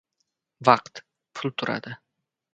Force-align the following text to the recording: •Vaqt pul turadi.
•Vaqt 0.67 0.95
pul 1.35 1.49
turadi. 1.57 1.91